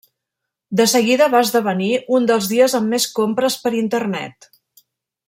De 0.79 0.87
seguida 0.93 1.27
va 1.33 1.41
esdevenir 1.47 1.91
un 2.19 2.25
dels 2.31 2.49
dies 2.55 2.77
amb 2.79 2.95
més 2.97 3.09
compres 3.21 3.59
per 3.67 3.77
internet. 3.85 4.53